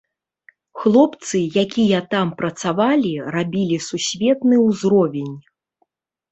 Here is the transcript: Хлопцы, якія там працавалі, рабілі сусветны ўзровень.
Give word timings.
Хлопцы, 0.83 1.41
якія 1.65 1.99
там 2.15 2.33
працавалі, 2.41 3.13
рабілі 3.37 3.77
сусветны 3.91 4.55
ўзровень. 4.67 5.33